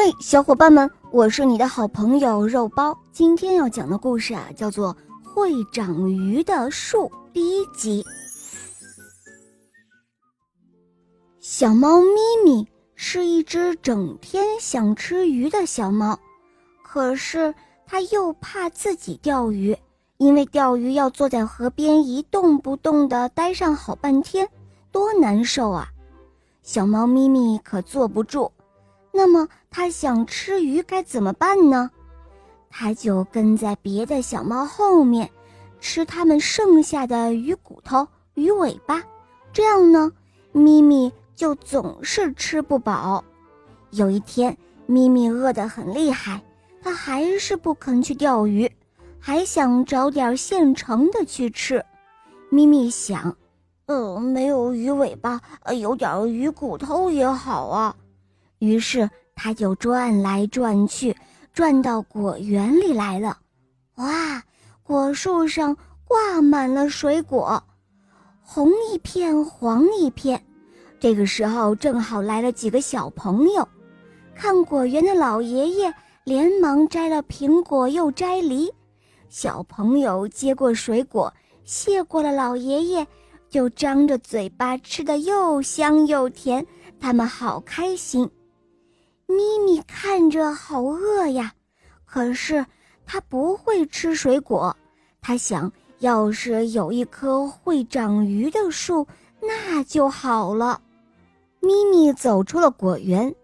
[0.00, 2.96] 嘿，小伙伴们，我是你的好朋友肉包。
[3.10, 4.96] 今天要讲的故事啊，叫做
[5.28, 6.98] 《会长鱼的树》
[7.32, 8.06] 第一集。
[11.40, 12.14] 小猫咪
[12.44, 16.16] 咪是一只整天想吃鱼的小猫，
[16.84, 17.52] 可是
[17.84, 19.76] 它又怕自己钓鱼，
[20.18, 24.48] 因为钓鱼要坐在河边一动不动的待上好半天，
[24.92, 25.88] 多难受啊！
[26.62, 28.52] 小猫咪咪可坐不住。
[29.12, 31.90] 那么它想吃鱼该怎么办呢？
[32.70, 35.30] 它就跟在别的小猫后面，
[35.80, 39.02] 吃它们剩下的鱼骨头、鱼尾巴。
[39.52, 40.12] 这样呢，
[40.52, 43.24] 咪咪就总是吃不饱。
[43.90, 46.40] 有一天，咪咪饿得很厉害，
[46.82, 48.70] 它还是不肯去钓鱼，
[49.18, 51.84] 还想找点现成的去吃。
[52.50, 53.34] 咪咪想，
[53.86, 57.96] 呃，没有鱼尾巴，呃，有点鱼骨头也好啊。
[58.58, 61.16] 于是，他就转来转去，
[61.52, 63.38] 转到果园里来了。
[63.96, 64.42] 哇，
[64.82, 67.62] 果树上挂满了水果，
[68.40, 70.42] 红一片，黄一片。
[71.00, 73.68] 这个时候，正好来了几个小朋友，
[74.34, 78.68] 看果园的老爷爷连忙摘了苹果，又摘梨。
[79.28, 81.32] 小朋友接过水果，
[81.64, 83.06] 谢过了老爷爷，
[83.48, 86.66] 就张着嘴巴吃的又香又甜，
[86.98, 88.28] 他们好开心。
[89.28, 91.52] 咪咪看着好饿呀，
[92.06, 92.64] 可是
[93.04, 94.74] 它不会吃水果。
[95.20, 99.06] 它想要是有一棵会长鱼的树，
[99.42, 100.80] 那就好了。
[101.60, 103.34] 咪咪走出了果园，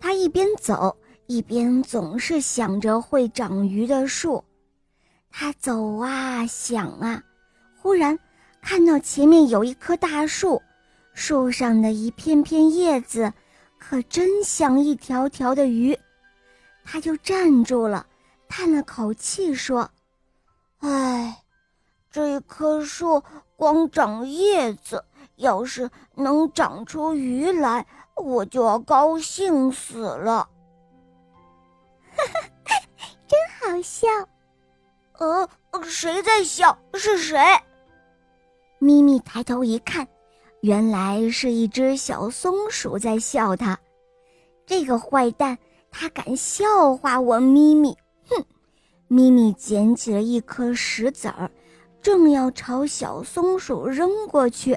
[0.00, 4.42] 它一边走一边总是想着会长鱼的树。
[5.30, 7.22] 它走啊想啊，
[7.80, 8.18] 忽然
[8.60, 10.60] 看到前面有一棵大树，
[11.14, 13.32] 树上的一片片叶子。
[13.78, 15.98] 可真像一条条的鱼，
[16.84, 18.06] 他就站住了，
[18.48, 19.90] 叹了口气说
[20.80, 21.42] ：“哎，
[22.10, 23.22] 这棵树
[23.56, 25.04] 光长叶子，
[25.36, 30.48] 要是能长出鱼来，我就要高兴死了。”
[32.16, 32.24] 哈
[32.66, 33.38] 哈，真
[33.74, 34.08] 好笑。
[35.18, 35.48] 呃，
[35.84, 36.78] 谁在笑？
[36.94, 37.38] 是谁？
[38.78, 40.06] 咪咪抬头一看。
[40.60, 43.78] 原来是一只小松鼠在笑他，
[44.66, 45.56] 这个坏蛋，
[45.90, 47.96] 他敢笑话我咪咪！
[48.28, 48.44] 哼！
[49.06, 51.48] 咪咪捡起了一颗石子儿，
[52.02, 54.76] 正要朝小松鼠扔过去，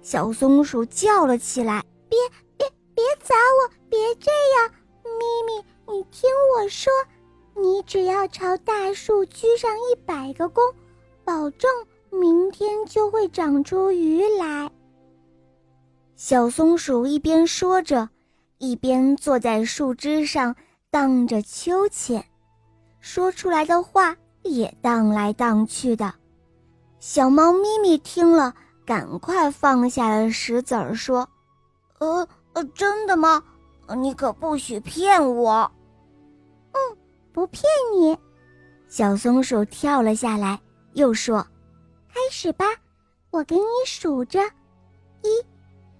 [0.00, 2.16] 小松鼠叫了起来：“别
[2.56, 3.74] 别别砸我！
[3.90, 4.70] 别这样！
[5.02, 6.92] 咪咪，你听我说，
[7.56, 10.72] 你只要朝大树鞠上一百个躬，
[11.24, 11.68] 保证
[12.10, 14.70] 明天就会长出鱼来。”
[16.16, 18.08] 小松鼠一边说着，
[18.56, 20.56] 一边坐在树枝上
[20.90, 22.24] 荡着秋千，
[23.00, 26.14] 说出来的话也荡来荡去的。
[27.00, 28.54] 小猫咪咪听了，
[28.86, 31.28] 赶快放下了石子儿，说
[32.00, 33.42] ：“呃呃，真的吗？
[33.98, 35.70] 你可不许骗我。
[36.72, 36.96] ”“嗯，
[37.30, 37.62] 不骗
[37.94, 38.16] 你。”
[38.88, 40.58] 小松鼠跳了下来，
[40.94, 41.46] 又说
[42.08, 42.64] ：“开始吧，
[43.30, 44.40] 我给你数着，
[45.22, 45.28] 一。”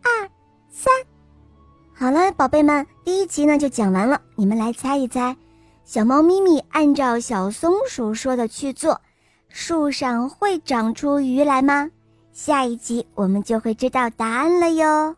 [0.07, 0.31] 二
[0.71, 0.93] 三，
[1.93, 4.21] 好了，宝贝们，第一集呢就讲完了。
[4.37, 5.37] 你们来猜一猜，
[5.85, 9.01] 小猫咪咪按照小松鼠说的去做，
[9.49, 11.91] 树上会长出鱼来吗？
[12.33, 15.17] 下一集我们就会知道答案了哟。